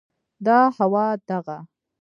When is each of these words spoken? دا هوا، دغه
دا 0.45 0.59
هوا، 0.77 1.05
دغه 1.29 1.57